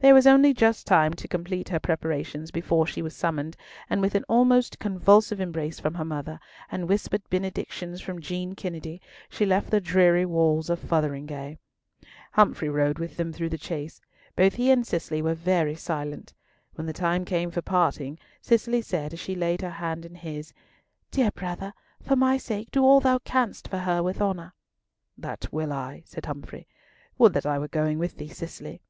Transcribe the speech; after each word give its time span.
There 0.00 0.12
was 0.12 0.26
only 0.26 0.52
just 0.52 0.86
time 0.86 1.14
to 1.14 1.26
complete 1.26 1.70
her 1.70 1.80
preparations 1.80 2.50
before 2.50 2.86
she 2.86 3.00
was 3.00 3.16
summoned; 3.16 3.56
and 3.88 4.02
with 4.02 4.14
an 4.14 4.22
almost 4.28 4.78
convulsive 4.78 5.40
embrace 5.40 5.80
from 5.80 5.94
her 5.94 6.04
mother, 6.04 6.40
and 6.70 6.86
whispered 6.90 7.22
benedictions 7.30 8.02
from 8.02 8.20
Jean 8.20 8.54
Kennedy, 8.54 9.00
she 9.30 9.46
left 9.46 9.70
the 9.70 9.80
dreary 9.80 10.26
walls 10.26 10.68
of 10.68 10.78
Fotheringhay. 10.78 11.56
Humfrey 12.32 12.68
rode 12.68 12.98
with 12.98 13.16
them 13.16 13.32
through 13.32 13.48
the 13.48 13.56
Chase. 13.56 14.02
Both 14.36 14.56
he 14.56 14.70
and 14.70 14.86
Cicely 14.86 15.22
were 15.22 15.32
very 15.32 15.74
silent. 15.74 16.34
When 16.74 16.86
the 16.86 16.92
time 16.92 17.24
came 17.24 17.50
for 17.50 17.62
parting, 17.62 18.18
Cicely 18.42 18.82
said, 18.82 19.14
as 19.14 19.20
she 19.20 19.34
laid 19.34 19.62
her 19.62 19.70
hand 19.70 20.04
in 20.04 20.16
his, 20.16 20.52
"Dear 21.10 21.30
brother, 21.30 21.72
for 22.02 22.14
my 22.14 22.36
sake 22.36 22.70
do 22.72 22.84
all 22.84 23.00
thou 23.00 23.20
canst 23.20 23.68
for 23.68 23.78
her 23.78 24.02
with 24.02 24.20
honour." 24.20 24.52
"That 25.16 25.50
will 25.50 25.72
I," 25.72 26.02
said 26.04 26.26
Humfrey. 26.26 26.68
"Would 27.16 27.32
that 27.32 27.46
I 27.46 27.58
were 27.58 27.68
going 27.68 27.98
with 27.98 28.18
thee, 28.18 28.28
Cicely!" 28.28 28.82